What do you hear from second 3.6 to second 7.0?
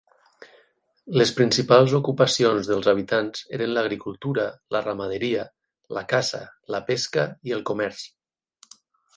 l'agricultura, la ramaderia, la caça, la